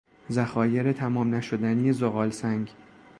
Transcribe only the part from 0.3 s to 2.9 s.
ذخایر تمام نشدنی زغالسنگ